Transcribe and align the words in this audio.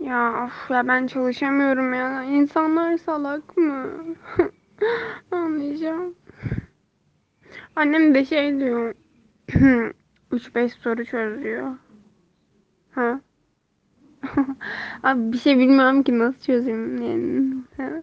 Ya 0.00 0.44
of 0.44 0.70
ya 0.70 0.88
ben 0.88 1.06
çalışamıyorum 1.06 1.94
ya. 1.94 2.22
İnsanlar 2.24 2.98
salak 2.98 3.56
mı? 3.56 3.86
Anlayacağım. 5.30 6.14
Annem 7.76 8.14
de 8.14 8.24
şey 8.24 8.60
diyor. 8.60 8.94
3-5 10.32 10.72
soru 10.72 11.04
çözüyor. 11.04 11.76
Ha? 12.90 13.20
Abi 15.02 15.32
bir 15.32 15.38
şey 15.38 15.58
bilmiyorum 15.58 16.02
ki 16.02 16.18
nasıl 16.18 16.40
çözeyim 16.40 17.02
yani. 17.02 17.54
Ha? 17.76 18.02